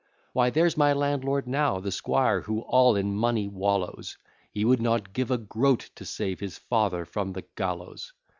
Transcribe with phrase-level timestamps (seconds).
[0.33, 4.17] Why, there's my landlord now, the squire, who all in money wallows,
[4.51, 8.11] He would not give a groat to save his father from the gallows.